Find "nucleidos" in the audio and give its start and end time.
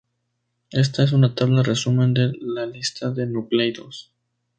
3.27-4.11